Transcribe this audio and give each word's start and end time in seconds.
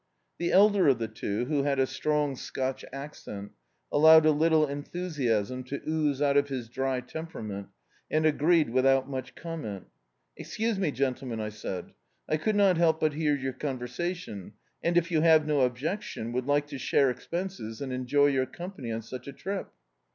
The 0.39 0.51
elder 0.51 0.87
of 0.87 0.97
the 0.97 1.07
two, 1.07 1.45
who 1.45 1.61
had 1.61 1.77
a 1.77 1.85
strong 1.85 2.35
Scotch 2.35 2.83
accent, 2.91 3.51
allowed 3.91 4.25
a 4.25 4.31
little 4.31 4.65
enthusiasm 4.65 5.63
to 5.65 5.79
ooze 5.87 6.23
out 6.23 6.37
of 6.37 6.49
his 6.49 6.69
dry 6.69 7.01
temperament, 7.01 7.67
and 8.09 8.25
agreed 8.25 8.71
without 8.71 9.07
much 9.07 9.35
comment. 9.35 9.85
"Excuse 10.35 10.79
me, 10.79 10.89
gentlemen," 10.91 11.39
I 11.39 11.49
said, 11.49 11.93
"I 12.27 12.37
could 12.37 12.55
not 12.55 12.77
help 12.77 12.99
but 12.99 13.13
hear 13.13 13.35
your 13.35 13.53
conversation 13.53 14.53
and, 14.81 14.97
if 14.97 15.11
you 15.11 15.21
have 15.21 15.45
no 15.45 15.61
objection, 15.61 16.31
would 16.31 16.47
like 16.47 16.65
to 16.69 16.79
share 16.79 17.11
expenses 17.11 17.79
and 17.79 17.93
enjoy 17.93 18.25
your 18.29 18.47
ccsnpany 18.47 18.87
cm 18.87 19.03
such 19.03 19.27
a 19.27 19.33
trip." 19.33 19.69